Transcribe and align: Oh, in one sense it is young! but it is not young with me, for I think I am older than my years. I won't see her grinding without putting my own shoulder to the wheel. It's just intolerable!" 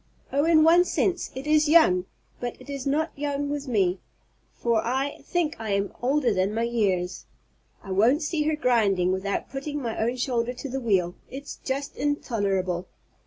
Oh, 0.33 0.45
in 0.45 0.63
one 0.63 0.83
sense 0.83 1.29
it 1.35 1.45
is 1.45 1.69
young! 1.69 2.05
but 2.39 2.59
it 2.59 2.71
is 2.71 2.87
not 2.87 3.11
young 3.15 3.51
with 3.51 3.67
me, 3.67 3.99
for 4.55 4.83
I 4.83 5.19
think 5.21 5.55
I 5.59 5.73
am 5.73 5.93
older 6.01 6.33
than 6.33 6.55
my 6.55 6.63
years. 6.63 7.27
I 7.83 7.91
won't 7.91 8.23
see 8.23 8.41
her 8.45 8.55
grinding 8.55 9.11
without 9.11 9.51
putting 9.51 9.79
my 9.79 9.95
own 9.99 10.15
shoulder 10.15 10.53
to 10.53 10.69
the 10.69 10.81
wheel. 10.81 11.13
It's 11.29 11.57
just 11.57 11.95
intolerable!" 11.95 12.87